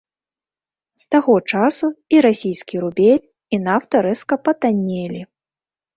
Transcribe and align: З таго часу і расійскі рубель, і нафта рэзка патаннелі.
З 1.01 1.11
таго 1.15 1.35
часу 1.51 1.87
і 2.17 2.23
расійскі 2.27 2.75
рубель, 2.85 3.23
і 3.57 3.61
нафта 3.67 3.95
рэзка 4.11 4.35
патаннелі. 4.47 5.21